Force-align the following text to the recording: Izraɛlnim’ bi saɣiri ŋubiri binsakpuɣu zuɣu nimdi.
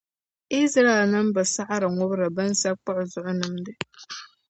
Izraɛlnim’ 0.61 1.27
bi 1.35 1.43
saɣiri 1.53 1.87
ŋubiri 1.97 2.27
binsakpuɣu 2.35 3.03
zuɣu 3.11 3.31
nimdi. 3.39 3.73